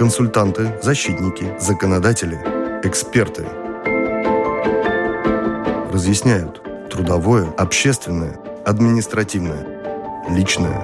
[0.00, 2.36] Консультанты, защитники, законодатели,
[2.82, 3.44] эксперты.
[5.92, 9.62] Разъясняют трудовое, общественное, административное,
[10.30, 10.80] личное.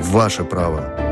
[0.00, 0.96] Ваше право–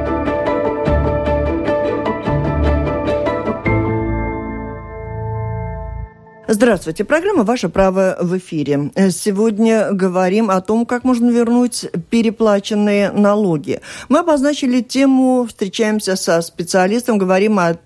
[6.55, 7.05] Здравствуйте.
[7.05, 8.91] Программа «Ваше право» в эфире.
[9.11, 13.81] Сегодня говорим о том, как можно вернуть переплаченные налоги.
[14.11, 17.79] Мы обозначили тему, встречаемся со специалистом, говорим о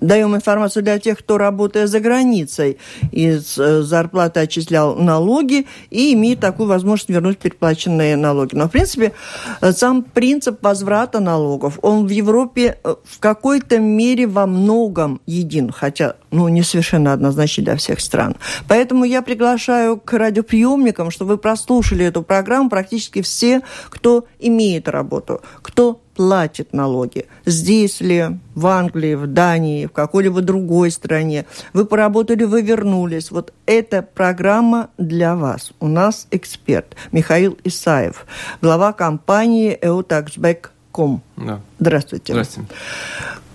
[0.00, 2.78] даем информацию для тех, кто, работая за границей,
[3.12, 8.54] из э, зарплаты отчислял налоги и имеет такую возможность вернуть переплаченные налоги.
[8.54, 9.12] Но, в принципе,
[9.60, 15.70] э, сам принцип возврата налогов, он в Европе э, в какой-то мере во многом един,
[15.70, 18.36] хотя, ну, не совершенно однозначно для всех стран.
[18.68, 25.40] Поэтому я приглашаю к радиоприемникам, чтобы вы прослушали эту программу практически все, кто имеет работу,
[25.62, 27.26] кто платит налоги.
[27.46, 31.44] Здесь ли, в Англии, в Дании, в какой-либо другой стране.
[31.72, 33.30] Вы поработали, вы вернулись.
[33.30, 35.70] Вот эта программа для вас.
[35.78, 38.26] У нас эксперт Михаил Исаев,
[38.60, 41.20] глава компании eutaxback.com.
[41.36, 41.60] Да.
[41.78, 42.32] Здравствуйте.
[42.32, 42.74] Здравствуйте.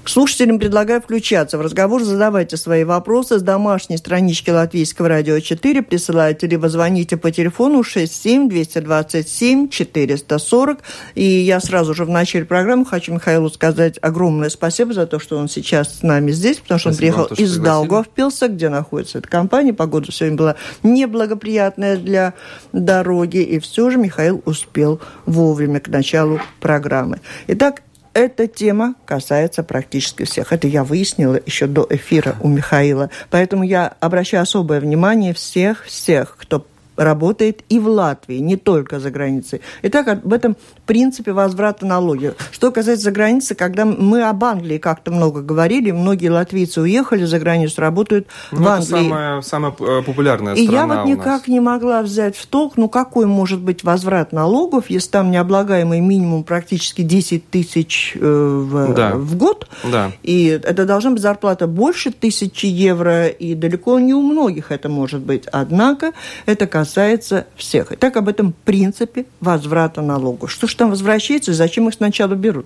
[0.06, 6.46] Слушателям предлагаю включаться в разговор, задавайте свои вопросы с домашней странички Латвийского радио 4, присылайте
[6.46, 10.80] либо звоните по телефону 67 227 440.
[11.16, 15.38] И я сразу же в начале программы хочу Михаилу сказать огромное спасибо за то, что
[15.38, 19.20] он сейчас с нами здесь, потому что спасибо он приехал вам, из Даугавпилса, где находится
[19.20, 19.74] эта компания.
[19.74, 22.34] Погода сегодня была неблагоприятная для
[22.74, 27.22] дороги, и все же Михаил успел вовремя к началу программы.
[27.48, 30.53] Итак, эта тема касается практически всех.
[30.53, 33.09] Это я выяснила еще до эфира у Михаила.
[33.30, 36.66] Поэтому я обращаю особое внимание всех-всех, кто
[36.96, 39.62] работает и в Латвии, не только за границей.
[39.82, 40.56] Итак, об этом
[40.86, 42.34] принципе возврата налоги.
[42.52, 47.40] Что касается за границы, когда мы об Англии как-то много говорили, многие латвийцы уехали за
[47.40, 48.88] границу, работают ну, в Англии.
[48.88, 52.74] Это самая, самая э, популярная страна И я вот никак не могла взять в толк,
[52.78, 58.94] ну какой может быть возврат налогов, если там необлагаемый минимум практически 10 тысяч э, в,
[58.94, 59.12] да.
[59.16, 60.12] в год, да.
[60.24, 65.22] и это должна быть зарплата больше тысячи евро, и далеко не у многих это может
[65.22, 65.48] быть.
[65.52, 66.12] Однако
[66.46, 67.94] это касается всех.
[67.94, 70.52] Итак, об этом принципе возврата налогов.
[70.52, 72.66] Что же там возвращается и зачем их сначала берут?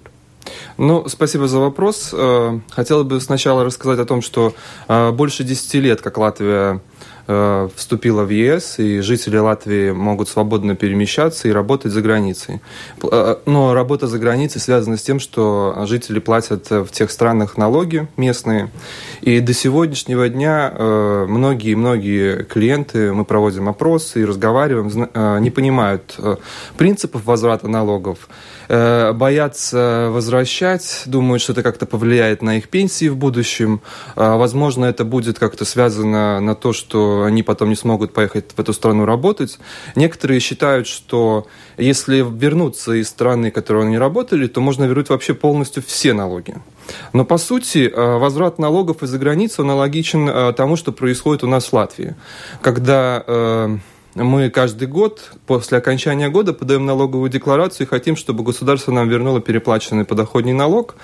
[0.78, 2.10] Ну, спасибо за вопрос.
[2.14, 4.56] Э, хотела бы сначала рассказать о том, что
[4.88, 6.82] э, больше 10 лет, как Латвия
[7.30, 12.62] Э, вступила в ЕС, и жители Латвии могут свободно перемещаться и работать за границей.
[13.04, 18.08] Э, но работа за границей связана с тем, что жители платят в тех странах налоги
[18.16, 18.70] местные.
[19.20, 20.74] И до сегодняшнего дня
[21.28, 24.88] многие-многие э, клиенты, мы проводим опросы и разговариваем,
[25.42, 26.18] не понимают
[26.78, 28.30] принципов возврата налогов
[28.68, 33.82] боятся возвращать, думают, что это как-то повлияет на их пенсии в будущем.
[34.16, 38.74] Возможно, это будет как-то связано на то, что они потом не смогут поехать в эту
[38.74, 39.60] страну работать.
[39.96, 41.48] Некоторые считают, что
[41.78, 46.56] если вернуться из страны, в которой они работали, то можно вернуть вообще полностью все налоги.
[47.14, 51.66] Но по сути э, возврат налогов из-за границы аналогичен э, тому, что происходит у нас
[51.66, 52.16] в Латвии.
[52.62, 53.78] Когда э,
[54.16, 59.42] мы каждый год после окончания года подаем налоговую декларацию и хотим, чтобы государство нам вернуло
[59.42, 60.96] переплаченный подоходный налог,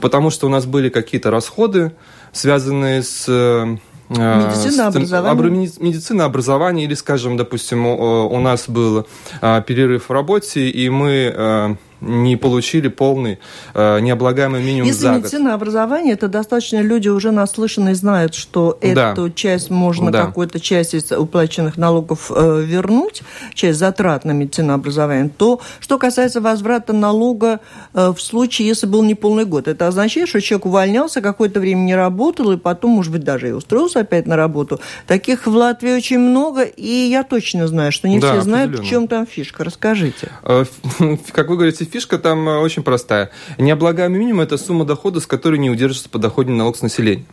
[0.00, 1.92] потому что у нас были какие-то расходы,
[2.32, 3.78] связанные с
[4.18, 5.70] Э, медицина, образование.
[5.80, 9.06] Медицина, образование, или, скажем, допустим, у нас был
[9.40, 13.38] э, перерыв в работе, и мы э, не получили полный
[13.74, 15.54] э, необлагаемый минимум Если за медицина год.
[15.54, 19.12] образование, это достаточно люди уже наслышаны и знают, что да.
[19.12, 20.26] эту часть можно, да.
[20.26, 23.22] какую-то часть из уплаченных налогов э, вернуть,
[23.54, 27.60] часть затрат на медицину образование, то что касается возврата налога
[27.94, 31.94] э, в случае, если был неполный год, это означает, что человек увольнялся, какое-то время не
[31.94, 34.80] работал, и потом, может быть, даже и устроился опять на работу.
[35.06, 38.84] Таких в Латвии очень много, и я точно знаю, что не да, все знают, в
[38.84, 39.62] чем там фишка.
[39.64, 40.30] Расскажите.
[40.42, 40.64] Э,
[41.32, 43.30] как вы говорите, фишка там э, очень простая.
[43.58, 47.26] Необлагаемый минимум– это сумма дохода, с которой не удержится подоходный налог с населения.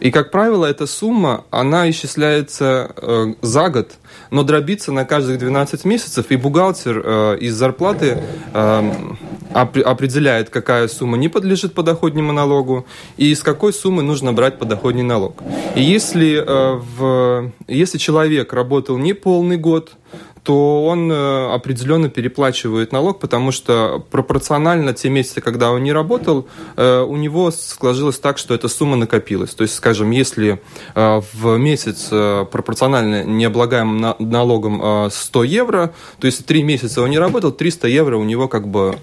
[0.00, 3.92] И, как правило, эта сумма, она исчисляется э, за год,
[4.30, 8.18] но дробится на каждых 12 месяцев, и бухгалтер э, из зарплаты
[8.54, 8.92] э,
[9.52, 15.42] определяет, какая сумма не подлежит подоходному налогу, и из какой суммы нужно брать подоходный налог.
[15.74, 19.92] И если, э, в, если человек работал не полный год,
[20.48, 26.48] то он э, определенно переплачивает налог, потому что пропорционально те месяцы, когда он не работал,
[26.78, 29.50] э, у него сложилось так, что эта сумма накопилась.
[29.50, 30.58] То есть, скажем, если
[30.94, 32.08] э, в месяц
[32.50, 38.24] пропорционально необлагаемым налогом 100 евро, то есть три месяца он не работал, 300 евро у
[38.24, 38.96] него как бы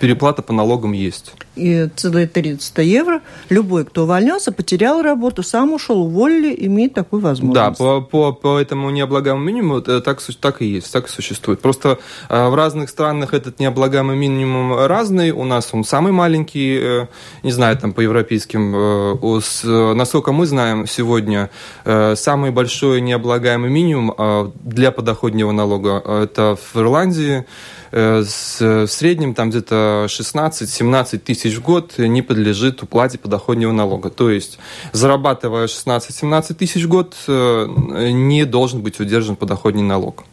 [0.00, 1.32] переплата по налогам есть.
[1.56, 3.20] И целые 300 евро.
[3.50, 7.78] Любой, кто увольнялся, потерял работу, сам ушел, уволили, имеет такую возможность.
[7.78, 11.60] Да, по, по, по этому необлагаемому минимуму так, так и есть, так и существует.
[11.60, 11.98] Просто
[12.28, 15.30] э, в разных странах этот необлагаемый минимум разный.
[15.30, 17.06] У нас он самый маленький, э,
[17.42, 18.74] не знаю, там по европейским.
[18.74, 21.50] Э, с, насколько мы знаем, сегодня
[21.84, 27.44] самый большой необлагаемый минимум для подоходного налога это в Ирландии
[27.92, 34.08] Э, в среднем там где-то 16-17 тысяч в год не подлежит уплате подоходного налога.
[34.08, 34.58] То есть,
[34.92, 37.66] зарабатывая 16-17 тысяч в год, э,
[38.10, 40.24] не должен быть удержан подоходный налог.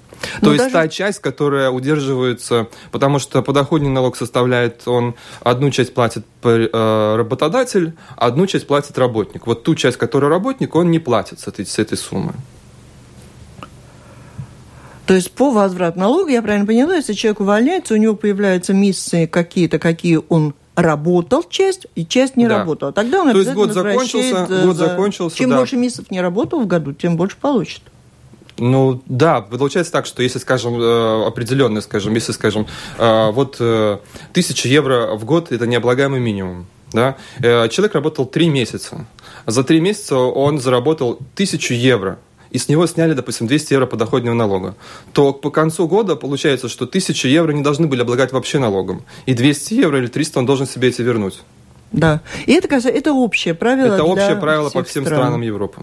[0.41, 0.73] То ну, есть даже...
[0.73, 7.93] та часть, которая удерживается, потому что подоходный налог составляет, он одну часть платит э, работодатель,
[8.15, 9.47] одну часть платит работник.
[9.47, 12.33] Вот ту часть, которую работник, он не платит с этой, с этой суммы.
[15.09, 19.25] То есть по возврату налога, я правильно поняла, если человек увольняется, у него появляются миссии
[19.25, 22.59] какие-то, какие он работал часть, и часть не да.
[22.59, 22.91] работала.
[22.91, 24.61] Тогда он То есть год закончился, за...
[24.61, 25.57] год закончился, Чем да.
[25.57, 27.81] больше месяцев не работал в году, тем больше получит.
[28.59, 32.67] Ну да, получается так, что если, скажем, э, определенный, скажем, если, скажем,
[32.99, 33.97] э, вот э,
[34.31, 37.17] тысяча евро в год– это необлагаемый минимум, да?
[37.39, 39.07] Человек работал три месяца.
[39.47, 42.19] За три месяца он заработал тысячу евро
[42.51, 44.75] и с него сняли, допустим, 200 евро подоходного налога,
[45.13, 49.03] то по концу года получается, что 1000 евро не должны были облагать вообще налогом.
[49.25, 51.41] И 200 евро или 300 он должен себе эти вернуть.
[51.91, 52.21] Да.
[52.45, 53.95] И это, это общее правило.
[53.95, 55.21] Это общее правило по всем стран.
[55.21, 55.81] странам Европы.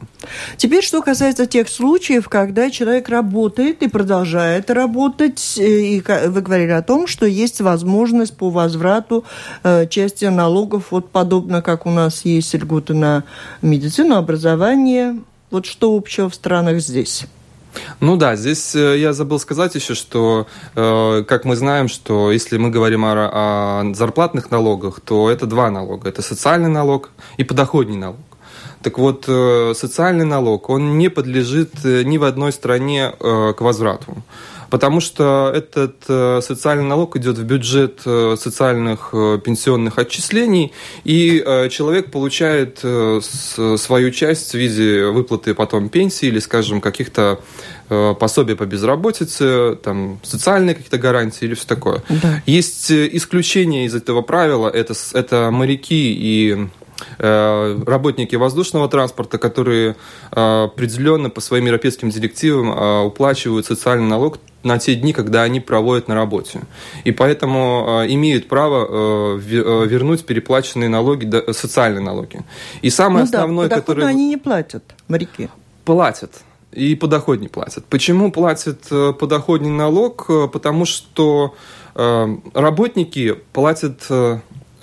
[0.57, 6.71] Теперь, что касается тех случаев, когда человек работает и продолжает работать, э, и вы говорили
[6.71, 9.25] о том, что есть возможность по возврату
[9.65, 13.25] э, части налогов, вот подобно как у нас есть льготы на
[13.63, 15.19] медицину, образование,
[15.51, 17.27] вот что общего в странах здесь?
[18.01, 22.57] Ну да, здесь э, я забыл сказать еще, что, э, как мы знаем, что если
[22.57, 26.09] мы говорим о, о зарплатных налогах, то это два налога.
[26.09, 28.21] Это социальный налог и подоходный налог.
[28.83, 34.17] Так вот, э, социальный налог, он не подлежит ни в одной стране к возврату
[34.77, 41.43] потому что этот э, социальный налог идет в бюджет э, социальных э, пенсионных отчислений, и
[41.71, 47.41] человек получает свою часть в виде выплаты потом пенсии или, скажем, каких-то
[47.89, 52.03] пособия по безработице, там, социальные какие-то гарантии или все такое.
[52.09, 52.43] Да.
[52.45, 56.67] Есть исключения из этого правила, это, это моряки и
[57.19, 59.97] работники воздушного транспорта, которые
[60.31, 66.15] определенно по своим европейским директивам уплачивают социальный налог на те дни, когда они проводят на
[66.15, 66.61] работе.
[67.05, 72.41] И поэтому э, имеют право э, э, вернуть переплаченные налоги, социальные налоги.
[72.83, 74.07] И самое ну основное, да, которое...
[74.07, 75.49] они не платят, моряки.
[75.85, 76.33] Платят.
[76.73, 77.85] И подоходный платят.
[77.87, 78.81] Почему платят
[79.19, 80.27] подоходный налог?
[80.53, 81.55] Потому что
[81.95, 84.07] работники платят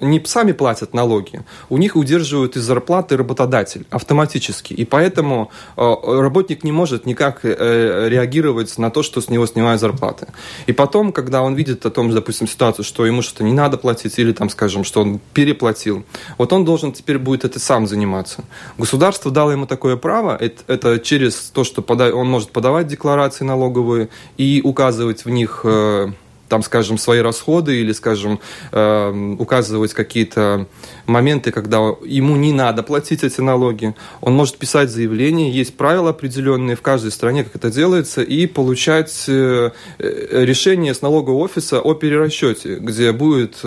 [0.03, 4.73] не сами платят налоги, у них удерживают из зарплаты работодатель автоматически.
[4.73, 9.81] И поэтому э, работник не может никак э, реагировать на то, что с него снимают
[9.81, 10.27] зарплаты.
[10.67, 14.19] И потом, когда он видит о том, допустим, ситуацию, что ему что-то не надо платить,
[14.19, 16.03] или там, скажем, что он переплатил,
[16.37, 18.43] вот он должен теперь будет это сам заниматься.
[18.77, 24.61] Государство дало ему такое право, это, через то, что он может подавать декларации налоговые и
[24.63, 26.11] указывать в них э,
[26.53, 28.39] там, скажем, свои расходы или, скажем,
[28.71, 30.67] э, указывать какие-то
[31.05, 33.95] моменты, когда ему не надо платить эти налоги.
[34.21, 39.25] Он может писать заявление, есть правила определенные в каждой стране, как это делается, и получать
[39.27, 43.61] э, э, решение с налогового офиса о перерасчете, где будет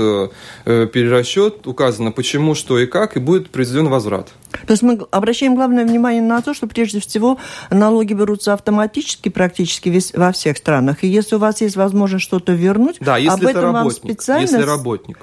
[0.65, 4.29] перерасчет, указано почему, что и как, и будет произведен возврат.
[4.67, 7.39] То есть мы обращаем главное внимание на то, что прежде всего
[7.71, 11.05] налоги берутся автоматически практически весь, во всех странах.
[11.05, 14.11] И если у вас есть возможность что-то вернуть, да, если об это этом работник, вам
[14.11, 14.43] специально...
[14.43, 15.19] Если работник.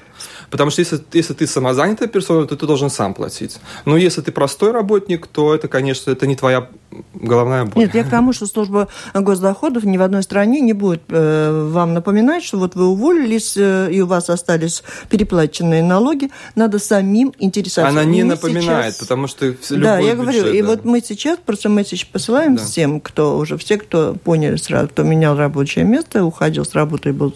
[0.50, 3.60] Потому что если, если ты самозанятая персона, то ты должен сам платить.
[3.86, 6.68] Но если ты простой работник, то это, конечно, это не твоя
[7.14, 7.84] головная боль.
[7.84, 11.94] Нет, я к тому, что служба госдоходов ни в одной стране не будет э, вам
[11.94, 18.00] напоминать, что вот вы уволились, э, и у вас остались переплаченные налоги, надо самим интересоваться.
[18.00, 18.98] Она не напоминает, сейчас...
[18.98, 20.50] потому что любой Да, я бюджет, говорю, да.
[20.58, 22.64] и вот мы сейчас просто месседж посылаем да.
[22.64, 27.12] всем, кто уже, все, кто поняли сразу, кто менял рабочее место, уходил с работы и
[27.12, 27.34] был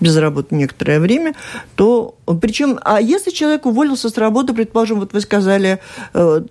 [0.00, 1.34] без работы некоторое время,
[1.76, 5.80] то причем, а если человек уволился с работы, предположим, вот вы сказали,
[6.14, 6.42] э,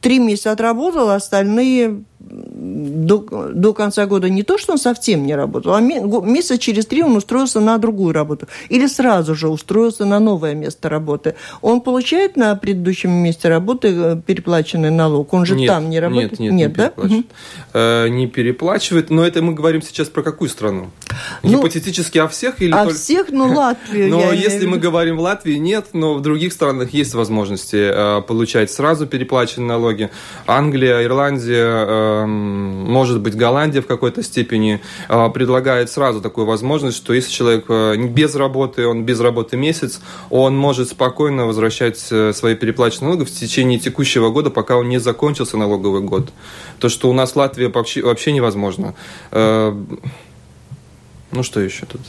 [0.00, 5.34] три месяца отработал, а остальные до, до конца года не то, что он совсем не
[5.34, 8.46] работал, а месяц через три он устроился на другую работу.
[8.68, 11.34] Или сразу же устроился на новое место работы.
[11.62, 15.32] Он получает на предыдущем месте работы э, переплаченный налог?
[15.32, 16.38] Он же нет, там не работает?
[16.38, 16.90] Нет, нет, нет не да?
[16.90, 17.26] переплачивает.
[17.74, 18.14] Угу.
[18.18, 20.90] Не переплачивает, но это мы говорим сейчас про какую страну?
[21.42, 22.98] Ну, Гипотетически о всех или О только...
[22.98, 24.10] всех, ну, Латвию.
[24.10, 29.06] Но если мы говорим в Латвии, нет, но в других странах есть возможности получать сразу
[29.06, 30.10] переплаченные налоги.
[30.46, 37.12] Англия, Ирландия, эм, может быть, Голландия в какой-то степени э, предлагает сразу такую возможность, что
[37.12, 42.54] если человек э, без работы, он без работы месяц, он может спокойно возвращать э, свои
[42.54, 46.30] переплаченные налоги в течение текущего года, пока он не закончился налоговый год.
[46.78, 47.66] То, что у нас в Латвии
[48.02, 48.94] вообще невозможно.
[51.30, 52.00] Ну что еще тут?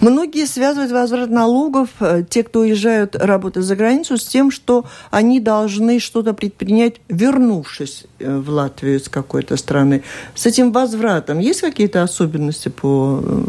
[0.00, 5.38] Многие связывают возврат налогов, э, те, кто уезжают работать за границу, с тем, что они
[5.38, 10.02] должны что-то предпринять, вернувшись э, в Латвию из какой-то страны.
[10.34, 13.42] С этим возвратом есть какие-то особенности по э,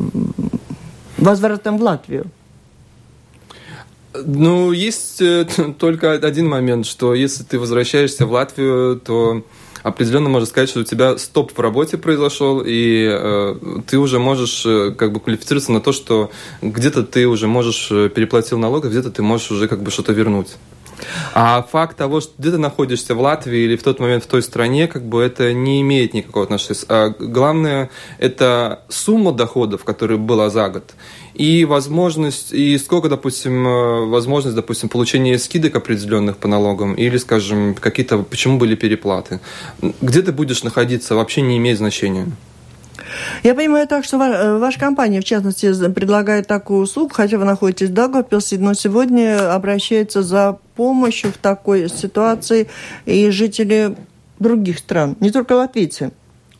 [1.17, 2.27] возвратам в Латвию?
[4.13, 5.23] Ну, есть
[5.79, 9.43] только один момент, что если ты возвращаешься в Латвию, то
[9.83, 13.55] определенно можно сказать, что у тебя стоп в работе произошел, и э,
[13.87, 18.09] ты уже можешь э, как бы квалифицироваться на то, что где-то ты уже можешь э,
[18.09, 20.57] переплатил налог, а где-то ты можешь уже как бы что-то вернуть.
[21.33, 24.41] А факт того, что где ты находишься в Латвии или в тот момент в той
[24.41, 26.79] стране, как бы это не имеет никакого отношения.
[26.89, 30.93] А главное, это сумма доходов, которая была за год
[31.33, 37.73] и возможность, и сколько, допустим, э, возможность, допустим, получения скидок определенных по налогам, или, скажем,
[37.73, 39.39] какие-то, почему были переплаты.
[40.01, 42.27] Где ты будешь находиться, вообще не имеет значения.
[43.43, 47.89] Я понимаю так, что э, ваша компания, в частности, предлагает такую услугу, хотя вы находитесь
[47.89, 52.67] в Дагопилсе, но сегодня обращается за помощью в такой ситуации
[53.05, 53.95] и жители
[54.39, 56.11] других стран, не только латвийцы.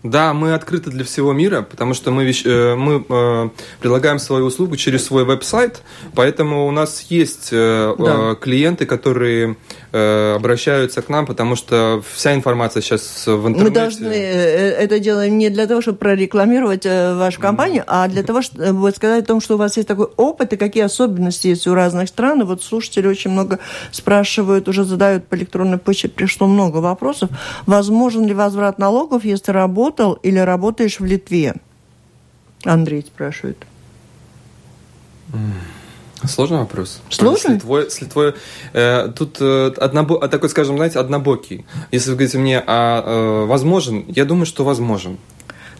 [0.04, 4.76] Да, мы открыты для всего мира, потому что мы, э, мы э, предлагаем свою услугу
[4.76, 5.84] через свой веб-сайт,
[6.16, 8.36] поэтому у нас есть да.
[8.42, 9.58] клиенты, которые
[9.92, 13.64] обращаются к нам, потому что вся информация сейчас в интернете.
[13.64, 18.92] Мы должны это делаем не для того, чтобы прорекламировать вашу компанию, а для того, чтобы
[18.92, 22.08] сказать о том, что у вас есть такой опыт и какие особенности есть у разных
[22.08, 22.42] стран.
[22.42, 23.60] И вот слушатели очень много
[23.92, 27.30] спрашивают, уже задают по электронной почте, пришло много вопросов.
[27.66, 31.56] Возможен ли возврат налогов, если работа работал или работаешь в Литве?
[32.64, 33.58] Андрей спрашивает.
[36.28, 37.02] Сложный вопрос.
[37.10, 37.52] Сложный?
[37.52, 38.34] С Литвой, с Литвой
[38.74, 41.66] э, тут э, однобо, такой, скажем, знаете, однобокий.
[41.92, 45.18] Если вы говорите мне, а э, возможен, я думаю, что возможен.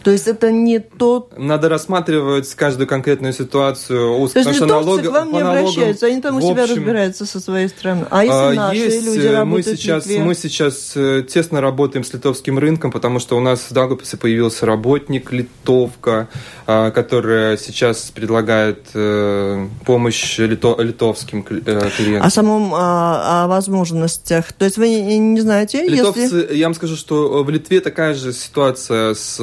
[0.02, 1.38] То есть это не тот...
[1.38, 4.28] Надо рассматривать каждую конкретную ситуацию.
[4.28, 5.02] То есть литовцы налог...
[5.02, 6.76] к вам не обращаются, они там у себя общем...
[6.76, 8.06] разбираются со своей страны.
[8.10, 10.24] А если а, наши есть, люди э, мы сейчас, в Литве?
[10.24, 14.66] Мы сейчас э, тесно работаем с литовским рынком, потому что у нас в Дагописе появился
[14.66, 16.28] работник литовка,
[16.66, 20.76] а, которая сейчас предлагает э, помощь лито...
[20.78, 22.22] литовским клиентам.
[22.22, 24.52] О самом о, о возможностях.
[24.52, 26.56] То есть вы не, не знаете, Литовцы, если...
[26.56, 29.38] я вам скажу, что в Литве такая же ситуация с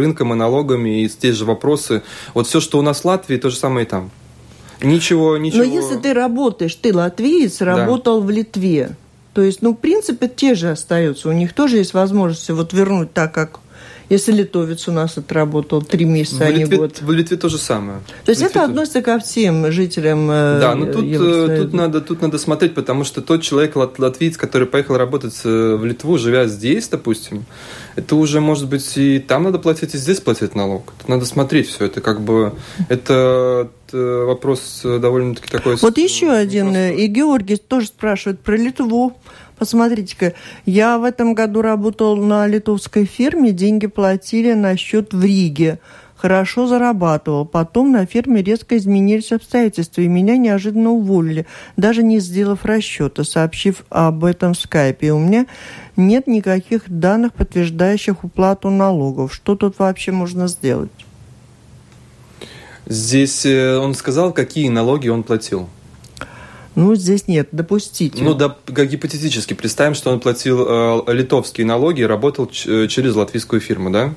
[0.00, 2.02] рынком и налогами, и те же вопросы.
[2.34, 4.10] Вот все, что у нас в Латвии, то же самое и там.
[4.82, 5.64] Ничего, ничего.
[5.64, 8.26] Но если ты работаешь, ты латвиец, работал да.
[8.26, 8.96] в Литве,
[9.34, 11.28] то есть, ну, в принципе, те же остаются.
[11.28, 13.60] У них тоже есть возможность вот вернуть так, как
[14.10, 17.00] если литовец у нас отработал три месяца, а не год.
[17.00, 18.00] В Литве то же самое.
[18.24, 18.66] То есть это тоже.
[18.66, 23.04] относится ко всем жителям э, Да, но тут, э, тут, надо, тут надо смотреть, потому
[23.04, 27.44] что тот человек, латвиец, который поехал работать э, в Литву, живя здесь, допустим,
[27.94, 30.92] это уже, может быть, и там надо платить, и здесь платить налог.
[30.98, 31.84] Тут надо смотреть все.
[31.84, 32.52] Это как бы...
[32.88, 35.76] Это вопрос довольно-таки такой...
[35.76, 36.74] Вот еще один.
[36.76, 39.16] И Георгий тоже спрашивает про Литву.
[39.60, 40.32] Посмотрите-ка,
[40.64, 45.80] я в этом году работал на литовской фирме, деньги платили на счет в Риге.
[46.16, 47.44] Хорошо зарабатывал.
[47.44, 51.44] Потом на фирме резко изменились обстоятельства, и меня неожиданно уволили,
[51.76, 55.08] даже не сделав расчета, сообщив об этом в скайпе.
[55.08, 55.44] И у меня
[55.94, 59.34] нет никаких данных, подтверждающих уплату налогов.
[59.34, 60.90] Что тут вообще можно сделать?
[62.86, 65.68] Здесь э, он сказал, какие налоги он платил.
[66.80, 68.22] Ну, здесь нет, допустите.
[68.24, 73.14] Ну, да, как гипотетически, представим, что он платил э, литовские налоги и работал ч- через
[73.14, 74.14] латвийскую фирму, да?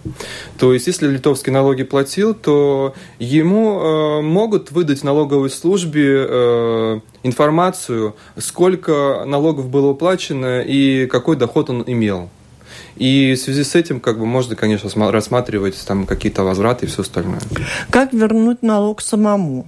[0.58, 7.00] То есть, если литовские налоги платил, то ему э, могут выдать в налоговой службе э,
[7.24, 12.30] информацию, сколько налогов было уплачено и какой доход он имел.
[12.96, 17.02] И в связи с этим, как бы, можно, конечно, рассматривать там какие-то возвраты и все
[17.02, 17.40] остальное.
[17.90, 19.68] Как вернуть налог самому?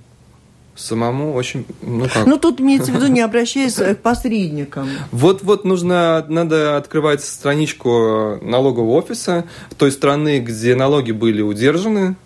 [0.75, 2.27] Самому очень, ну как?
[2.27, 4.89] Ну, тут имеется в виду, не обращаясь к посредникам.
[5.11, 9.45] Вот-вот нужно, надо открывать страничку налогового офиса
[9.77, 12.17] той страны, где налоги были удержаны,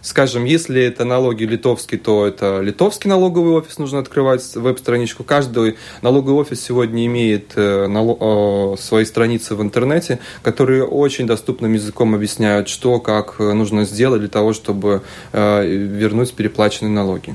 [0.00, 5.24] Скажем, если это налоги литовские, то это литовский налоговый офис нужно открывать веб-страничку.
[5.24, 12.68] Каждый налоговый офис сегодня имеет э, свои страницы в интернете, которые очень доступным языком объясняют,
[12.68, 15.02] что, как нужно сделать для того, чтобы
[15.32, 17.34] э, вернуть переплаченные налоги.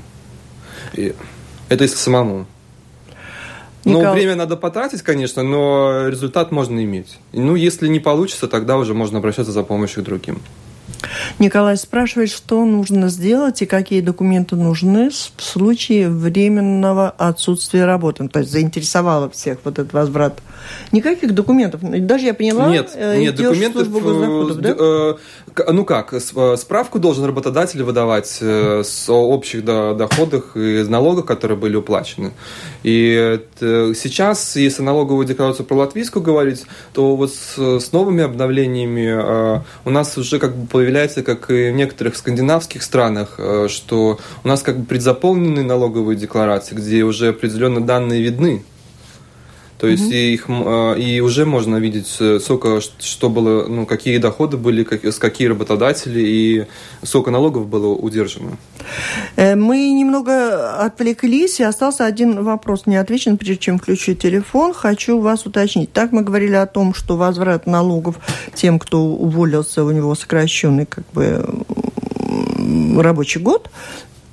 [0.93, 1.13] И
[1.69, 2.45] это если самому.
[3.85, 4.13] Ну, Никол...
[4.13, 7.17] время надо потратить, конечно, но результат можно иметь.
[7.33, 10.41] Ну, если не получится, тогда уже можно обращаться за помощью к другим.
[11.39, 18.27] Николай спрашивает, что нужно сделать и какие документы нужны в случае временного отсутствия работы.
[18.27, 20.41] То есть заинтересовало всех вот этот возврат.
[20.91, 21.81] Никаких документов.
[21.81, 23.91] Даже я поняла, нет, э, нет документов.
[23.91, 24.75] Доходов, да?
[24.77, 26.19] э, ну как, э,
[26.57, 32.31] справку должен работодатель выдавать с общих доходах и налогах, которые были уплачены.
[32.83, 39.89] И сейчас, если налоговую декларацию про латвийскую говорить, то вот с, с новыми обновлениями у
[39.89, 44.77] нас уже как бы появляется, как и в некоторых скандинавских странах, что у нас как
[44.77, 48.63] бы предзаполненные налоговые декларации, где уже определенно данные видны.
[49.83, 50.13] То есть угу.
[50.13, 52.07] их а, и уже можно видеть,
[52.41, 56.65] сколько что было, ну какие доходы были, как, с какие работодатели и
[57.03, 58.57] сколько налогов было удержано.
[59.35, 64.73] Э, мы немного отвлеклись, и остался один вопрос не отвечен, прежде чем включить телефон.
[64.73, 65.91] Хочу вас уточнить.
[65.91, 68.19] Так мы говорили о том, что возврат налогов
[68.55, 71.45] тем, кто уволился, у него сокращенный как бы
[73.01, 73.69] рабочий год,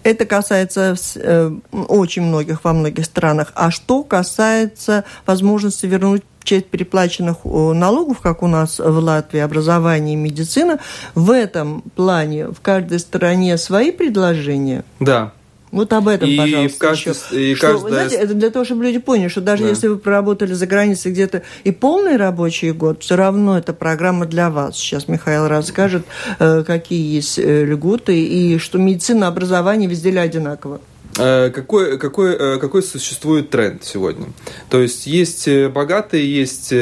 [0.03, 3.53] это касается э, очень многих во многих странах.
[3.55, 10.15] А что касается возможности вернуть часть переплаченных э, налогов, как у нас в Латвии, образование
[10.15, 10.79] и медицина,
[11.15, 14.85] в этом плане в каждой стране свои предложения?
[15.01, 15.33] Да,
[15.73, 17.53] вот об этом, и пожалуйста, в каждой, еще.
[17.53, 17.93] И что, каждая...
[17.93, 19.69] знаете, это для того, чтобы люди поняли, что даже да.
[19.69, 24.51] если вы проработали за границей где-то и полный рабочий год, все равно эта программа для
[24.51, 24.77] вас.
[24.77, 26.05] Сейчас Михаил расскажет,
[26.41, 30.81] э, какие есть э, льготы и что медицина, образование везде ли одинаково.
[31.19, 34.27] Э, какой, какой, э, какой существует тренд сегодня.
[34.69, 36.73] То есть есть э, богатые, есть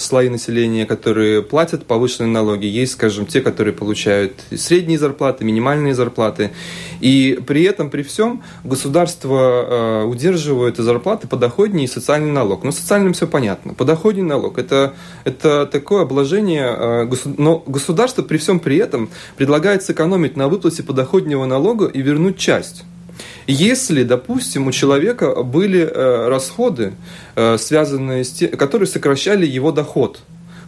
[0.00, 6.50] слои населения, которые платят повышенные налоги, есть, скажем, те, которые получают средние зарплаты, минимальные зарплаты.
[7.00, 12.64] И при этом, при всем, государство удерживает зарплаты подоходнее и социальный налог.
[12.64, 13.74] Но социальным все понятно.
[13.74, 14.94] Подоходный налог это,–
[15.24, 21.86] это такое обложение, но государство при всем при этом предлагает сэкономить на выплате подоходного налога
[21.86, 22.84] и вернуть часть.
[23.46, 26.92] Если, допустим, у человека были э, расходы,
[27.34, 30.20] э, связанные с тем, которые сокращали его доход,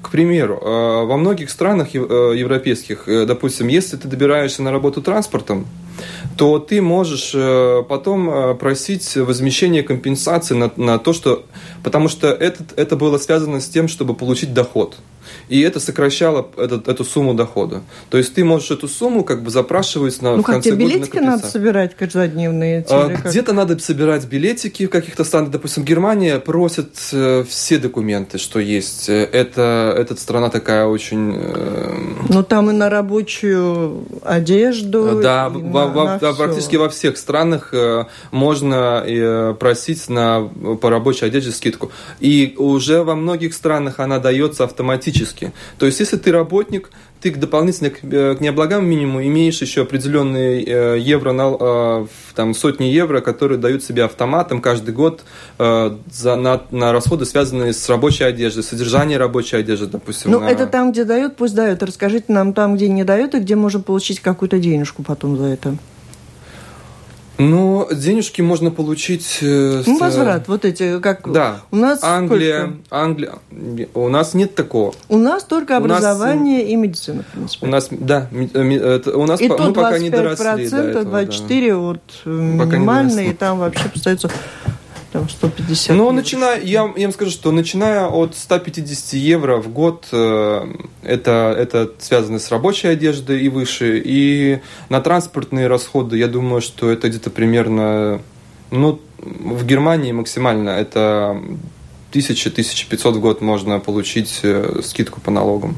[0.03, 5.67] к примеру, э, во многих странах европейских, допустим, если ты добираешься на работу транспортом,
[6.37, 7.35] то ты можешь
[7.89, 11.45] потом просить возмещение компенсации на, на то, что...
[11.83, 14.97] Потому что это, это было связано с тем, чтобы получить доход
[15.49, 17.83] и это сокращало этот, эту сумму дохода.
[18.11, 20.83] То есть ты можешь эту сумму как бы запрашивать на ну, в конце года.
[20.83, 22.85] Ну, билетики надо собирать каждодневные?
[22.89, 25.51] А, где-то надо собирать билетики в каких-то странах.
[25.51, 29.09] Допустим, Германия просит э, все документы, что есть.
[29.09, 31.35] Это, эта страна такая очень...
[31.37, 31.95] Э...
[32.29, 35.21] Ну, там и на рабочую одежду.
[35.23, 40.49] Да, во, на, во, да практически во всех странах э, можно э, просить на,
[40.81, 41.91] по рабочей одежде скидку.
[42.21, 45.53] И уже во многих странах она дается автоматически.
[45.79, 50.63] То есть, если ты работник, ты дополнительно к, э, к необлагаемому минимуму имеешь еще определенные
[50.65, 55.23] э, евро, на, э, там, сотни евро, которые дают себе автоматом каждый год
[55.59, 60.31] за, на, на расходы, связанные с рабочей одеждой, содержание рабочей одежды, допустим.
[60.31, 60.49] Ну, на...
[60.49, 61.83] это там, где дают, пусть дают.
[61.83, 65.75] Расскажите нам там, где не дают, и где можем получить какую-то денежку потом за это.
[67.39, 69.39] Ну, денежки можно получить...
[69.43, 71.31] Э, ну, возврат, вот эти, как...
[71.33, 71.61] Да.
[71.71, 72.79] У нас Англия, сколько?
[72.91, 73.33] Англия...
[73.95, 74.93] У нас нет такого.
[75.09, 77.67] У нас только образование нас, и медицина, в принципе.
[77.67, 81.05] У нас, да, у нас и мы то пока не доросли до этого.
[81.05, 81.77] 24 да.
[81.77, 84.29] вот минимальные, и там вообще остается
[85.19, 90.07] там 150 Ну, начиная, я, я вам скажу, что начиная от 150 евро в год,
[90.13, 96.61] э, это, это связано с рабочей одеждой и выше, и на транспортные расходы, я думаю,
[96.61, 98.21] что это где-то примерно,
[98.71, 101.43] ну, в Германии максимально это
[102.13, 105.77] 1000-1500 в год можно получить э, скидку по налогам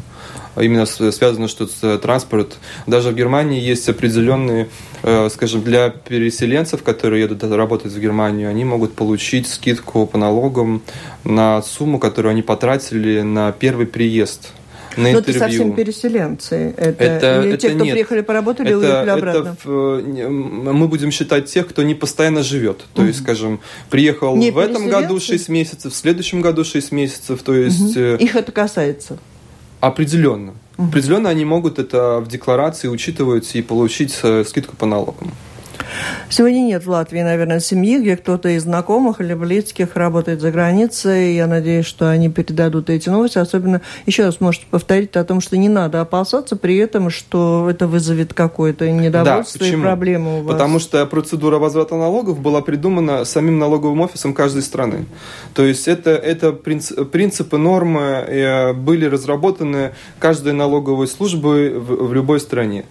[0.59, 2.57] именно связано что с транспорт.
[2.87, 4.69] Даже в Германии есть определенные,
[5.03, 10.83] э, скажем, для переселенцев, которые едут работать в Германию, они могут получить скидку по налогам
[11.25, 14.49] на сумму, которую они потратили на первый приезд
[14.97, 15.37] на Но интервью.
[15.37, 16.75] это совсем переселенцы.
[16.77, 17.93] Это, Это- или это те, кто нет.
[17.93, 19.57] приехали поработали и это, уехали это обратно.
[20.11, 22.81] не- мы будем считать тех, кто не постоянно живет.
[22.95, 25.27] То есть, скажем, приехал Не в этом году переселенцы?
[25.27, 27.41] 6 месяцев, в следующем году 6 месяцев.
[27.45, 29.19] То есть э, Их это касается.
[29.81, 30.55] Определенно.
[30.79, 35.33] Определенно они могут это в декларации учитывать и получить э, скидку по налогам.
[36.29, 41.35] Сегодня нет в Латвии, наверное, семьи, где кто-то из знакомых или близких работает за границей.
[41.35, 43.39] Я надеюсь, что они передадут эти новости.
[43.39, 47.87] Особенно, еще раз можете повторить о том, что не надо опасаться при этом, что это
[47.87, 49.83] вызовет какое-то недовольство и почему?
[49.83, 50.53] проблемы у вас.
[50.53, 55.07] Потому что процедура возврата налогов была придумана самим налоговым офисом каждой страны.
[55.55, 62.15] То есть это, это принц- принципы, нормы э, были разработаны каждой налоговой службой в, в
[62.15, 62.85] любой стране.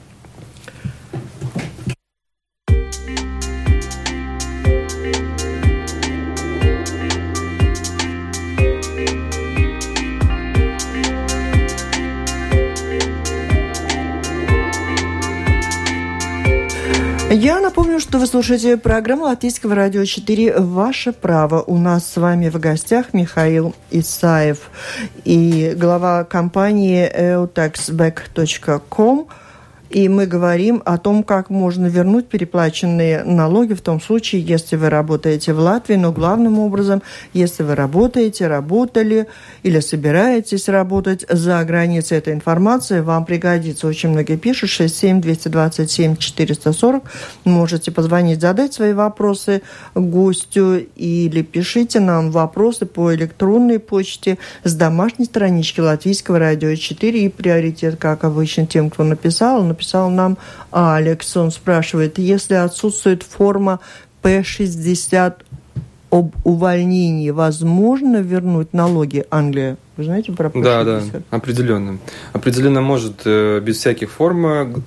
[17.69, 21.61] Напомню, что вы слушаете программу Латвийского радио 4 «Ваше право».
[21.61, 24.71] У нас с вами в гостях Михаил Исаев
[25.23, 29.27] и глава компании eutaxback.com.
[29.89, 34.89] И мы говорим о том, как можно вернуть переплаченные налоги в том случае, если вы
[34.89, 37.01] работаете в Латвии, но главным образом,
[37.33, 39.27] если вы работаете, работали
[39.63, 42.19] или собираетесь работать за границей.
[42.19, 43.87] Эта информация вам пригодится.
[43.87, 47.03] Очень многие пишут 67 227 440.
[47.45, 49.63] Можете позвонить, задать свои вопросы
[49.95, 57.23] гостю или пишите нам вопросы по электронной почте с домашней странички Латвийского радио 4.
[57.23, 60.37] И приоритет, как обычно, тем, кто написал, написал нам
[60.71, 61.37] Алекс.
[61.37, 63.79] Он спрашивает, если отсутствует форма
[64.21, 65.35] П-60
[66.11, 69.77] об увольнении, возможно вернуть налоги Англия?
[69.95, 70.63] Вы знаете про П-60?
[70.63, 71.97] Да, да, определенно.
[72.33, 74.81] Определенно может э, без всяких форм.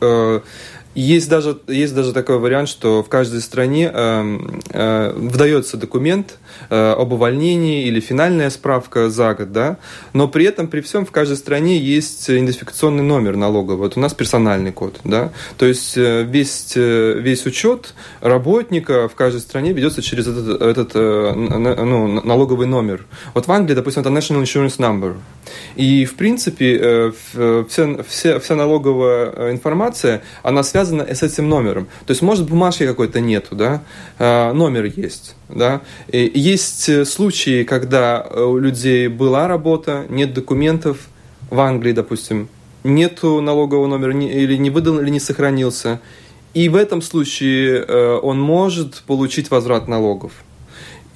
[0.95, 4.39] Э, Есть даже, есть даже такой вариант, что в каждой стране э,
[4.71, 6.39] э, выдается документ
[6.71, 9.77] э, об увольнении или финальная справка за год, да,
[10.13, 13.79] но при этом, при всем, в каждой стране есть идентификационный номер налоговый.
[13.79, 19.15] Вот у нас персональный код, да, то есть э, весь, э, весь учет работника в
[19.15, 23.07] каждой стране ведется через этот, этот э, н- н- ну, налоговый номер.
[23.35, 25.17] Вот в Англии, допустим, это National Insurance Number.
[25.77, 31.49] И, в принципе, э, в- вся, вся, вся налоговая э, информация, она связана с этим
[31.49, 31.87] номером.
[32.07, 33.83] То есть, может, бумажки какой-то нету, да,
[34.19, 35.81] а, номер есть, да.
[36.09, 40.99] И есть э, случаи, когда э, у людей была работа, нет документов
[41.51, 42.49] в Англии, допустим,
[42.85, 46.01] нету налогового номера или не выдан, или не сохранился.
[46.55, 50.33] И в этом случае э, он может получить возврат налогов.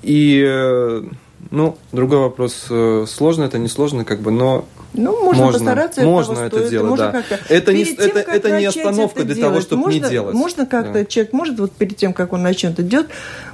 [0.02, 1.02] И,
[1.50, 5.58] ну, другой вопрос, э, сложно это, не сложно, как бы, но Ну, можно, Можно.
[5.58, 6.02] постараться.
[6.02, 6.70] Можно того это стоит.
[6.70, 7.38] делать, можно да.
[7.50, 10.34] Это не- тем, это- это не остановка это для того, делать, чтоб не можно, делать.
[10.34, 11.04] Можно как-то, Да.
[11.04, 13.08] человек может вот перед тем, как он начнет это делать,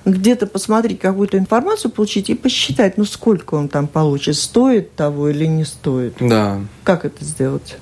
[0.05, 5.47] где-то посмотреть какую-то информацию, получить и посчитать, ну, сколько он там получит, стоит того или
[5.47, 6.15] не стоит.
[6.21, 6.61] да.
[6.85, 7.77] Как это сделать?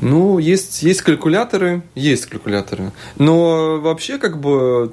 [0.00, 2.92] Ну, есть, есть калькуляторы, есть калькуляторы.
[3.16, 4.92] Но вообще, как бы,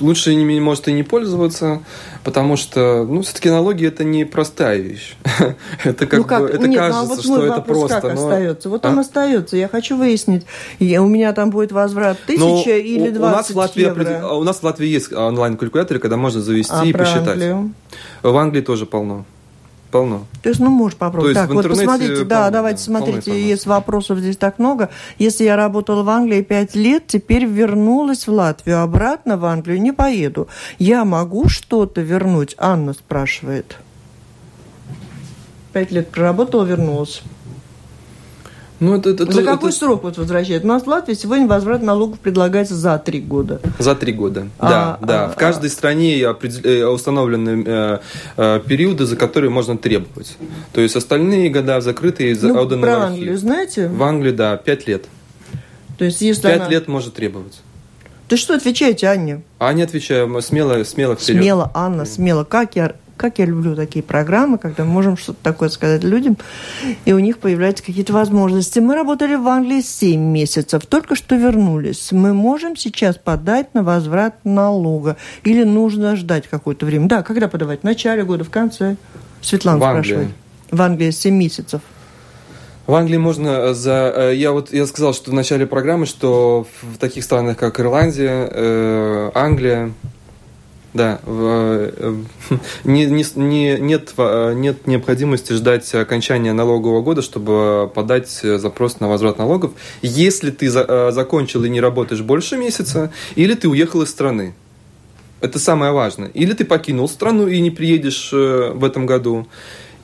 [0.00, 1.82] лучше ими, может, и не пользоваться,
[2.24, 5.16] потому что, ну, все-таки налоги это не простая вещь.
[5.84, 6.42] это как ну, как?
[6.42, 8.00] бы, это Нет, ну, а кажется, вот что это просто.
[8.00, 8.68] как но- остается?
[8.70, 8.88] Вот А?
[8.88, 9.56] он остается.
[9.56, 10.46] Я хочу выяснить,
[10.80, 13.82] я- у меня там будет возврат Но тысяча или у- у нас 20 в Латвии
[13.82, 14.02] евро.
[14.02, 17.28] определ- У нас в Латвии есть онлайн-калькуляторы, когда можно завести А и посчитать.
[17.28, 17.72] Англию?
[18.22, 19.24] В Англии тоже полно.
[19.96, 20.26] Полно.
[20.42, 21.34] То есть, ну, можешь попробовать.
[21.34, 24.90] То есть так, вот посмотрите, да, полно, давайте да, смотрите, есть вопросов здесь так много.
[25.18, 29.92] Если я работала в Англии пять лет, теперь вернулась в Латвию, обратно в Англию не
[29.92, 30.48] поеду.
[30.78, 32.54] Я могу что-то вернуть?
[32.58, 33.76] Анна спрашивает.
[35.72, 37.22] Пять лет проработала, вернулась.
[38.78, 40.64] Ну, это, это- За это какой срок вот возвращает?
[40.64, 43.60] У нас в Латвии сегодня возврат налогов предлагается за три года.
[43.78, 44.48] За три года.
[44.58, 45.24] А, да, да.
[45.24, 47.98] а, в каждой стране определ- э, установлены э,
[48.36, 50.36] э, периоды, за которые можно требовать.
[50.72, 53.08] То есть остальные года закрытые, за- Ну, отданы в про архив.
[53.12, 53.88] Англию знаете?
[53.88, 55.06] В Англии, да, пять лет.
[55.96, 56.68] То есть, если Пять она...
[56.68, 57.60] лет может требовать.
[58.28, 59.40] Ты что отвечаете, Анне?
[59.58, 61.40] А не отвечаем, смело, смело вперед.
[61.42, 62.44] Смело, Анна, смело.
[62.44, 66.36] Как я, как я люблю такие программы, когда мы можем что-то такое сказать людям,
[67.04, 68.78] и у них появляются какие-то возможности.
[68.78, 72.12] Мы работали в Англии 7 месяцев, только что вернулись.
[72.12, 75.16] Мы можем сейчас подать на возврат налога?
[75.44, 77.08] Или нужно ждать какое-то время?
[77.08, 77.80] Да, когда подавать?
[77.80, 78.96] В начале года, в конце?
[79.40, 80.28] Светлана В спрашивает.
[80.70, 81.80] В Англии 7 месяцев.
[82.86, 84.12] В Англии можно за...
[84.14, 88.48] э, Я вот я сказал, что в начале программы, что в таких странах, как Ирландия,
[88.50, 89.92] э, Англия,
[90.96, 92.14] Да, э,
[92.84, 99.36] не, не, не, нет, нет необходимости ждать окончания налогового года, чтобы подать запрос на возврат
[99.36, 104.54] налогов, если ты за, закончил и не работаешь больше месяца, или ты уехал из страны.
[105.42, 106.28] Это самое важное.
[106.28, 109.46] Или ты покинул страну и не приедешь в этом году,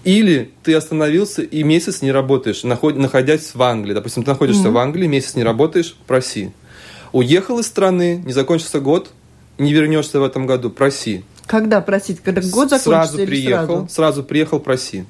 [0.05, 3.94] или ты остановился и месяц не работаешь, находясь в Англии.
[3.94, 4.72] Допустим, ты находишься mm-hmm.
[4.72, 6.50] в Англии, месяц не работаешь, проси.
[7.12, 9.11] Уехал из страны, не закончился год,
[9.59, 11.25] не вернешься в этом году, проси.
[11.47, 12.21] Когда просить?
[12.21, 13.88] Когда год закончится сразу или приехал, сразу?
[13.88, 15.05] Сразу приехал, проси.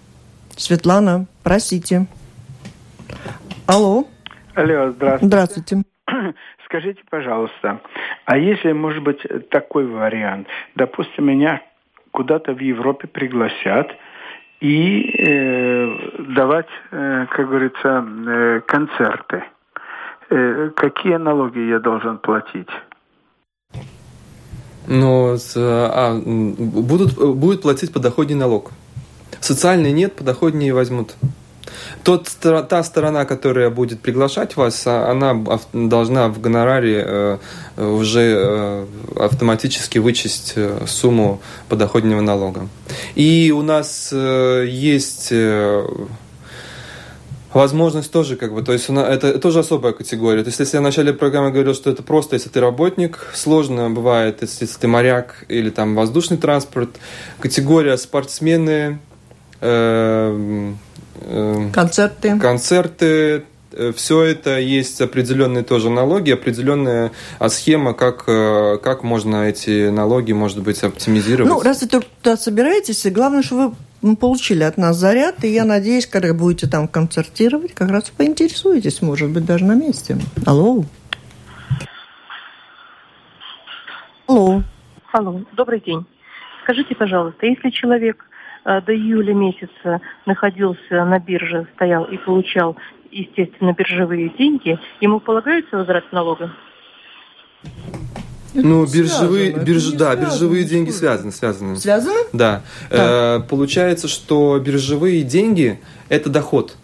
[0.56, 2.06] Светлана, просите.
[3.66, 4.06] Алло.
[4.54, 5.26] Алло, здравствуйте.
[5.26, 5.82] Здравствуйте.
[6.66, 7.80] Скажите, пожалуйста,
[8.24, 10.48] а если, может быть, такой вариант?
[10.74, 11.62] Допустим, меня
[12.10, 13.88] куда-то в Европе пригласят–
[14.62, 19.42] и э, давать, э, как говорится, э, концерты.
[20.30, 22.68] Э, какие налоги я должен платить?
[24.86, 28.72] Ну, а, будут, будет платить подоходный налог.
[29.40, 31.14] Социальный нет, подоходнее возьмут.
[32.02, 35.34] Тот, та сторона, которая будет приглашать вас, а, она
[35.72, 37.38] должна в гонораре э,
[37.76, 42.68] уже э, автоматически вычесть э, сумму подоходного налога.
[43.14, 45.32] И у нас есть
[47.54, 50.42] возможность тоже как бы, то есть это тоже особая категория.
[50.42, 53.90] То есть если я в начале программы говорил, что это просто, если ты работник, сложно
[53.90, 56.90] бывает, если ты моряк или там воздушный транспорт,
[57.40, 58.98] категория спортсмены,
[61.24, 62.38] Эм, концерты.
[62.38, 69.48] Концерты, э, все это есть определенные тоже налоги, определенная а, схема, как, э, как можно
[69.48, 71.52] эти налоги, может быть, оптимизировать.
[71.52, 73.74] Ну, раз вы туда собираетесь, главное, что вы
[74.16, 79.30] получили от нас заряд, и я надеюсь, когда будете там концертировать, как раз поинтересуетесь, может
[79.30, 80.16] быть, даже на месте.
[80.46, 80.84] Алло.
[84.26, 84.62] Алло.
[85.12, 86.04] Алло, добрый день.
[86.64, 88.24] Скажите, пожалуйста, если человек
[88.64, 92.76] Э, до июля месяца находился на бирже, стоял и получал,
[93.10, 96.52] естественно, биржевые деньги, ему полагается возврат налога?
[98.54, 101.76] Ну, биржевые, бирж, да, связано, биржевые деньги связаны, связаны.
[101.76, 102.20] Связаны?
[102.32, 102.62] Да.
[102.90, 103.36] да.
[103.36, 106.76] Э, получается, что биржевые деньги– это доход.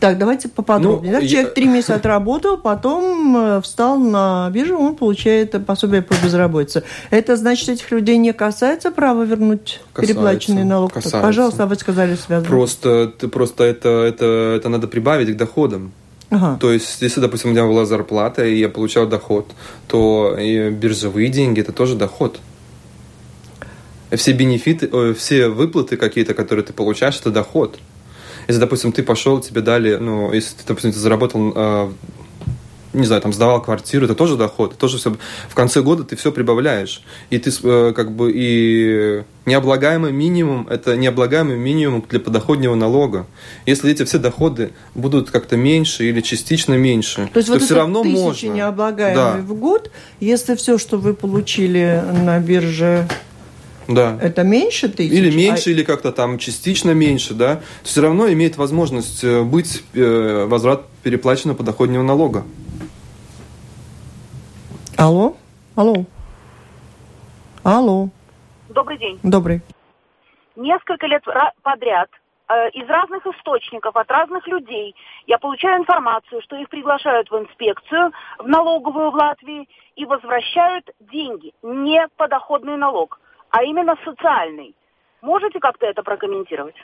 [0.00, 1.18] Так, давайте поподробнее.
[1.18, 6.84] Ну, Человек три месяца отработал, потом э, встал на биржу, он получает пособие по безработице.
[7.10, 10.92] Это значит, этих людей не касается права вернуть касается, переплаченный налог?
[10.92, 11.20] Касается.
[11.20, 12.48] Пожалуйста, вы сказали связано.
[12.48, 15.92] Просто, ты, просто это, это, это надо прибавить к доходам.
[16.30, 16.58] Ага.
[16.60, 19.50] То есть, если, допустим, у меня была зарплата, и я получал доход,
[19.86, 22.40] то и биржевые деньги– это тоже доход.
[24.12, 27.78] Все бенефиты, все выплаты какие-то, которые ты получаешь, это доход.
[28.46, 31.92] Если, допустим, ты пошел, тебе дали, ну, если ты, допустим, ты заработал э,
[32.98, 35.14] не знаю, там сдавал квартиру, это тоже доход, это тоже все.
[35.48, 37.02] В конце года ты все прибавляешь.
[37.30, 43.26] И ты э, как бы и необлагаемый минимум– это необлагаемый минимум для подоходного налога.
[43.66, 47.76] Если эти все доходы будут как-то меньше или частично меньше, то, есть то вот все
[47.76, 48.48] равно можно.
[48.48, 49.36] необлагаемый да.
[49.40, 53.08] в год, если все, что вы получили на бирже
[53.88, 54.18] да.
[54.20, 55.12] это меньше тысяч?
[55.12, 55.72] Или меньше, а...
[55.72, 61.56] или как-то там частично меньше, да, все равно имеет возможность э, быть э, возврат переплаченного
[61.56, 62.44] подоходного налога.
[64.98, 65.34] Алло?
[65.76, 66.04] Алло?
[67.64, 68.08] Алло?
[68.68, 69.18] Добрый день.
[69.22, 69.62] Добрый.
[70.56, 71.22] Несколько лет
[71.62, 72.10] подряд
[72.48, 78.12] э, из разных источников, от разных людей я получаю информацию, что их приглашают в инспекцию,
[78.38, 84.74] в налоговую в Латвии и возвращают деньги, не подоходный налог а именно социальный.
[85.20, 86.76] Можете как-то это прокомментировать?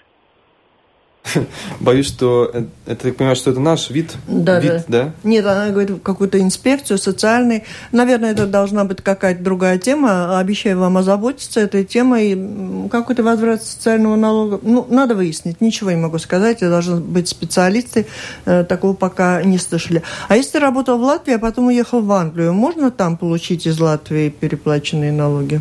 [1.80, 2.52] Боюсь, что
[2.86, 4.12] это, я понимаю, что это наш вид.
[4.26, 5.04] Да, вид, да.
[5.04, 5.12] да?
[5.22, 7.64] Нет, она говорит какую-то инспекцию социальной.
[7.92, 10.38] Наверное, это должна быть какая-то другая тема.
[10.38, 12.88] Обещаю вам озаботиться этой темой.
[12.90, 14.60] Какой-то возврат социального налога.
[14.62, 15.60] Ну, надо выяснить.
[15.60, 16.58] Ничего не могу сказать.
[16.58, 18.06] Это должны быть специалисты.
[18.44, 20.02] Э, такого пока не слышали.
[20.28, 23.80] А если ты работал в Латвии, а потом уехал в Англию, можно там получить из
[23.80, 25.60] Латвии переплаченные налоги?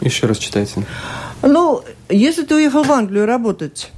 [0.00, 0.84] Еще раз читайте.
[1.42, 3.90] Ну, если ты уехал в Англию работать.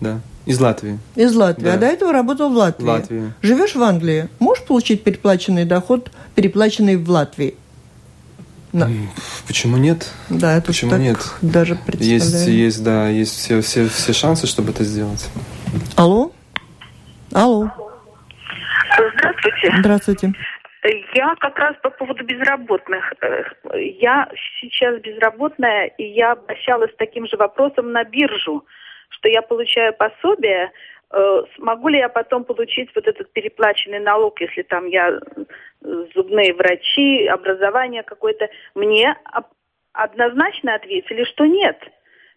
[0.00, 0.20] Да.
[0.46, 0.98] Из Латвии.
[1.16, 1.64] Из Латвии.
[1.64, 1.74] Да.
[1.74, 2.86] А до этого работал в Латвии.
[2.86, 3.32] Латвии.
[3.42, 7.56] Живешь в Англии, можешь получить переплаченный доход, переплаченный в Латвии?
[8.72, 8.88] На.
[9.46, 10.10] Почему нет?
[10.28, 11.18] Да, это Почему нет?
[11.40, 15.30] Даже Есть, есть, да, есть все, все, все шансы, чтобы это сделать.
[15.96, 16.30] Алло?
[17.32, 17.70] Алло.
[19.16, 19.74] Здравствуйте.
[19.78, 20.32] Здравствуйте.
[21.14, 23.12] Я как раз по поводу безработных.
[23.20, 23.42] Э,
[23.98, 24.28] я
[24.60, 28.64] сейчас безработная, и я обращалась с таким же вопросом на биржу,
[29.08, 30.72] что я получаю пособие,
[31.10, 36.54] э, смогу ли я потом получить вот этот переплаченный налог, если там я э, зубные
[36.54, 39.16] врачи, образование какое-то, мне
[39.92, 41.78] однозначно ответили, что нет.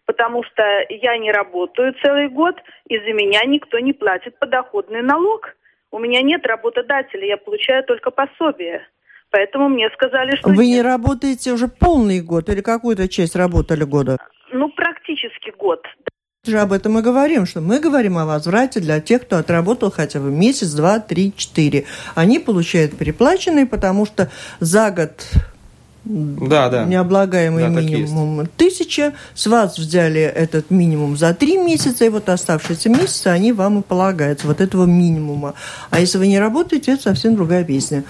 [0.06, 2.56] Потому что я не работаю целый год,
[2.88, 5.54] и за меня никто не платит подоходный налог.
[5.92, 8.86] У меня нет работодателя, я получаю только пособие.
[9.30, 10.48] Поэтому мне сказали, что...
[10.48, 10.76] Вы нет.
[10.76, 14.16] не работаете уже полный год или какую-то часть работали года?
[14.52, 15.86] Ну, практически год.
[16.46, 20.20] Же об этом и говорим, что мы говорим о возврате для тех, кто отработал хотя
[20.20, 21.84] бы месяц, два, три, четыре.
[22.14, 25.22] Они получают переплаченные, потому что за год
[26.02, 26.84] да, да.
[26.86, 29.12] необлагаемый да, минимум тысяча.
[29.34, 33.82] С вас взяли этот минимум за три месяца, и вот оставшиеся месяцы, они вам и
[33.82, 35.52] полагаются, вот этого минимума.
[35.90, 38.04] А если вы не работаете, это совсем другая песня.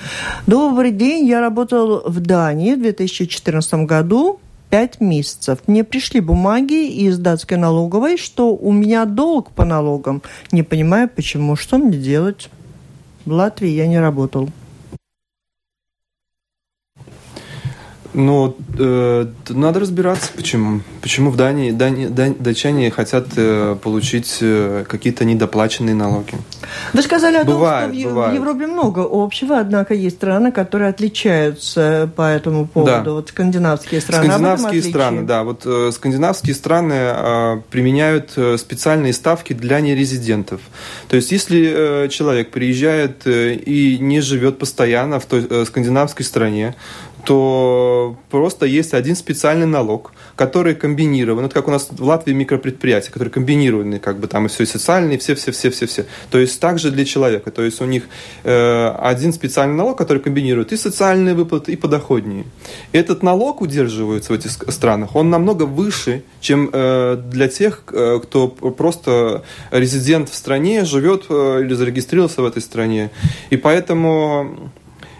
[0.46, 4.38] Добрый день, я работал в Дании в 2014 году
[4.70, 5.58] пять месяцев.
[5.66, 10.22] Мне пришли бумаги из датской налоговой, что у меня долг по налогам.
[10.52, 11.56] Не понимаю, почему.
[11.56, 12.48] Что мне делать?
[13.26, 14.48] В Латвии я не работал.
[18.12, 20.80] Ну, э, надо разбираться, почему.
[21.00, 26.34] Почему в Дании, Дани, Дани, датчане хотят э, получить э, какие-то недоплаченные налоги.
[26.92, 28.32] Вы сказали о бывает, том, что в, бывает.
[28.32, 33.04] в Европе много общего, однако есть страны, которые отличаются по этому поводу.
[33.04, 33.12] Да.
[33.12, 34.24] Вот скандинавские страны.
[34.24, 35.44] Скандинавские страны, да.
[35.44, 40.60] Вот э, скандинавские страны э, применяют э, специальные ставки для нерезидентов.
[41.08, 46.24] То есть, если э, человек приезжает э, и не живет постоянно в той э, скандинавской
[46.24, 46.74] стране,
[47.24, 51.44] то просто есть один специальный налог, который комбинирован.
[51.44, 54.66] Это как у нас в Латвии микропредприятия, которые комбинированы, как бы там и все и
[54.66, 56.06] социальные, все, все, все, все, все.
[56.30, 57.50] То есть также для человека.
[57.50, 58.04] То есть у них
[58.44, 62.44] э, один специальный налог, который комбинирует и социальные выплаты, и подоходные.
[62.92, 68.48] Этот налог удерживается в этих странах, он намного выше, чем э, для тех, э, кто
[68.48, 73.10] просто резидент в стране, живет э, или зарегистрировался в этой стране.
[73.50, 74.70] И поэтому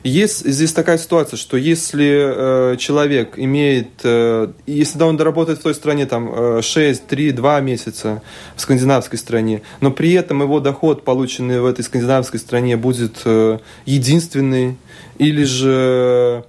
[0.03, 5.63] есть здесь такая ситуация, что если э, человек имеет, э, если да, он работает в
[5.63, 8.23] той стране там э, 6, 3, 2 месяца
[8.57, 13.59] в скандинавской стране, но при этом его доход, полученный в этой скандинавской стране, будет э,
[13.85, 14.77] единственный,
[15.19, 16.45] или же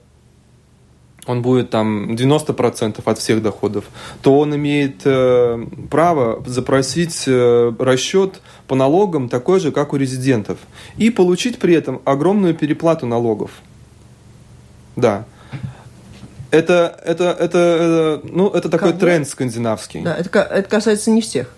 [1.28, 3.86] он будет там 90% от всех доходов,
[4.22, 10.58] то он имеет э, право запросить э, расчет по налогам такой же, как у резидентов,
[10.98, 13.52] и получить при этом огромную переплату налогов.
[14.96, 15.26] Да.
[16.50, 19.00] Это, это, это, это, ну, это такой Кого?
[19.00, 20.02] тренд скандинавский.
[20.02, 21.54] Да, это, это касается не всех.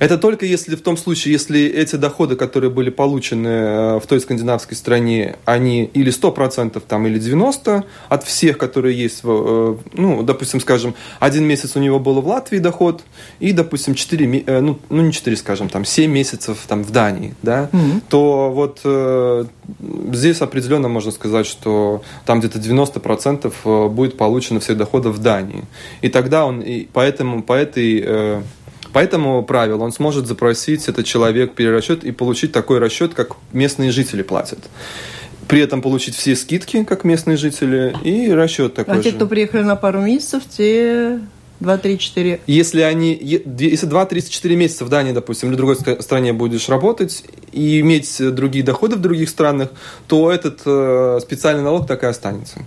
[0.00, 4.18] Это только если в том случае, если эти доходы, которые были получены э, в той
[4.20, 10.22] скандинавской стране, они или 100% там, или 90% от всех, которые есть, в, э, ну,
[10.22, 13.02] допустим, скажем, один месяц у него был в Латвии доход,
[13.40, 16.90] и, допустим, 4, ме- э, ну, ну, не 4, скажем, там, 7 месяцев там, в
[16.90, 18.00] Дании, да, Мгм.
[18.08, 19.44] то вот э,
[20.12, 25.64] здесь определенно можно сказать, что там где-то 90% э, будет получено всех доходов в Дании.
[26.00, 28.42] И тогда он, и поэтому, по этой э,
[28.92, 33.90] по этому правилу он сможет запросить этот человек перерасчет и получить такой расчет, как местные
[33.90, 34.58] жители платят.
[35.48, 39.02] При этом получить все скидки, как местные жители, и расчет такой А же.
[39.02, 41.20] те, кто приехали на пару месяцев, те
[41.60, 42.40] 2, 3, 4.
[42.46, 47.80] Если они, если 2-34 месяца в Дании, допустим, или в другой стране будешь работать и
[47.80, 49.70] иметь другие доходы в других странах,
[50.06, 52.60] то этот э, специальный налог так и останется.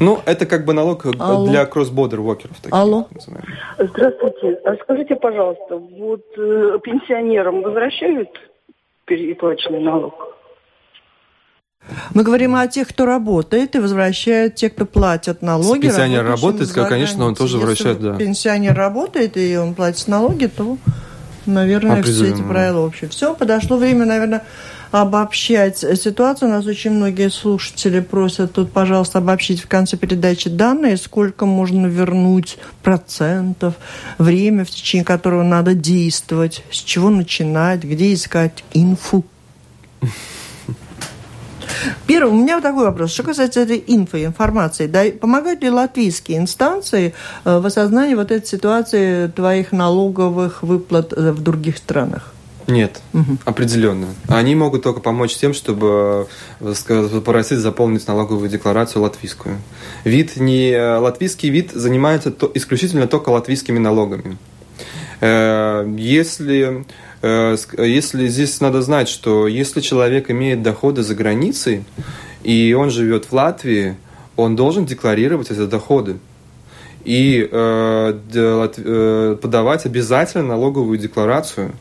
[0.00, 1.48] Ну, это как бы налог э, Алло.
[1.48, 2.56] для workers.
[2.62, 3.06] таких Алло.
[3.78, 4.60] Здравствуйте.
[4.64, 8.28] А скажите, пожалуйста, вот э, пенсионерам возвращают
[9.04, 10.36] переплаченный налог?
[12.14, 15.82] Мы говорим о тех, кто работает и возвращают те, кто платят налоги.
[15.82, 18.16] Пенсионер работает, за конечно, он тоже Если вращает, да.
[18.16, 20.78] пенсионер работает и он платит налоги, то,
[21.46, 23.08] наверное, все эти правила общие.
[23.08, 24.42] Все, подошло время, наверное,
[24.90, 26.48] обобщать ситуацию.
[26.48, 31.86] У нас очень многие слушатели просят тут, пожалуйста, обобщить в конце передачи данные, сколько можно
[31.86, 33.74] вернуть процентов,
[34.18, 39.24] время, в течение которого надо действовать, с чего начинать, где искать инфу.
[42.06, 43.12] Первый, у меня вот такой вопрос.
[43.12, 48.46] Что касается этой инфо, информации, да, помогают ли латвийские инстанции э, в осознании вот этой
[48.46, 52.35] ситуации твоих налоговых выплат э, в других странах?
[52.66, 53.00] Нет,
[53.44, 54.06] определенно.
[54.28, 56.26] Они могут только помочь тем, чтобы
[56.60, 59.58] э, попросить заполнить налоговую декларацию латвийскую.
[60.04, 64.36] Вид не э, латвийский вид занимается то- исключительно только латвийскими налогами.
[65.20, 66.84] Э, Если
[67.22, 71.84] если здесь надо знать, что если человек имеет доходы за границей
[72.44, 73.96] и он живет в Латвии,
[74.36, 76.18] он должен декларировать эти доходы
[77.04, 81.72] и э, подавать обязательно налоговую декларацию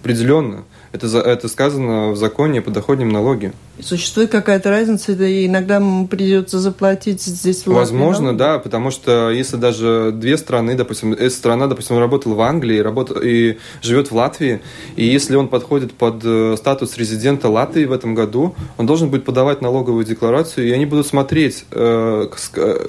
[0.00, 0.64] определенно.
[0.92, 3.52] Это, это сказано в законе о подоходном налоге.
[3.80, 5.80] Существует какая-то разница, и иногда
[6.10, 11.68] придется заплатить здесь в Возможно, да, потому что если даже две страны, допустим, эта страна,
[11.68, 14.60] допустим, работала в Англии работ, и живет в Латвии,
[14.96, 19.24] и если он подходит под э, статус резидента Латвии в этом году, он должен будет
[19.24, 22.28] подавать налоговую декларацию, и они будут смотреть, э,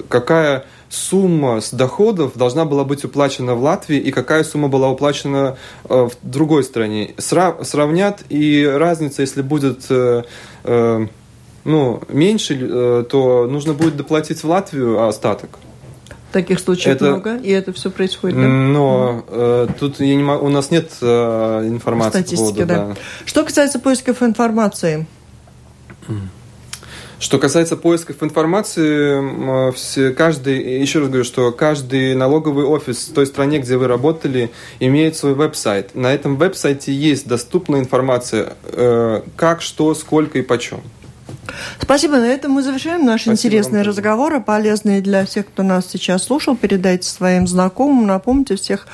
[0.08, 5.56] какая сумма с доходов должна была быть уплачена в Латвии и какая сумма была уплачена
[5.88, 7.14] э, в другой стране.
[7.18, 10.24] Сравнят, и разница, если будет э,
[10.64, 11.06] э,
[11.64, 15.58] ну, меньше, то нужно будет доплатить в Латвию остаток.
[16.32, 18.48] Таких случаев это, много, и это все происходит, да?
[18.48, 22.20] Но э, тут я не могу, у нас нет э, информации.
[22.20, 22.86] Статистики, по поводу, да.
[22.86, 22.96] да.
[23.26, 25.06] Что касается поисков информации,
[27.22, 33.26] что касается поисков информации, все, каждый, еще раз говорю, что каждый налоговый офис в той
[33.26, 34.50] стране, где вы работали,
[34.80, 35.94] имеет свой веб-сайт.
[35.94, 40.82] На этом веб-сайте есть доступная информация, э, как, что, сколько и почем.
[41.80, 42.16] Спасибо.
[42.18, 46.56] На этом мы завершаем наш Спасибо интересный разговор, полезный для всех, кто нас сейчас слушал.
[46.56, 48.86] Передайте своим знакомым, напомните всех,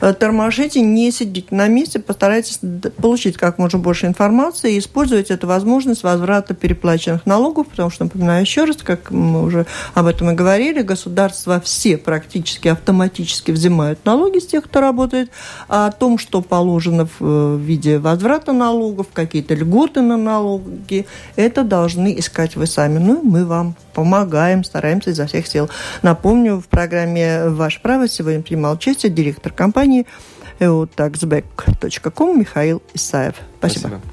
[0.00, 2.60] э, тормошите, не сидите на месте, постарайтесь
[3.00, 8.42] получить как можно больше информации и использовать эту возможность возврата переплаченных налогов, потому что, напоминаю
[8.42, 14.38] еще раз, как мы уже об этом и говорили, государства все практически автоматически взимают налоги
[14.38, 15.30] с тех, кто работает,
[15.68, 21.62] а о том, что положено в э, виде возврата налогов, какие-то льготы на налоги, это
[21.62, 22.98] должно должны искать вы сами.
[22.98, 25.68] Ну, мы вам помогаем, стараемся изо всех сил.
[26.02, 30.06] Напомню, в программе «Ваше право» сегодня принимал участие директор компании
[30.60, 33.34] eutaxback.com Михаил Исаев.
[33.58, 33.88] Спасибо.
[33.88, 34.11] Спасибо.